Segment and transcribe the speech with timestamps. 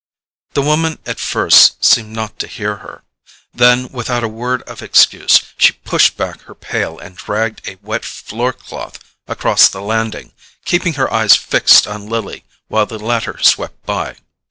[0.55, 3.03] The woman at first seemed not to hear;
[3.53, 8.03] then, without a word of excuse, she pushed back her pail and dragged a wet
[8.03, 10.33] floor cloth across the landing,
[10.65, 14.17] keeping her eyes fixed on Lily while the latter swept by.